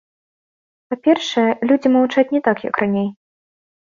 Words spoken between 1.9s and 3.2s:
маўчаць, не так, як раней.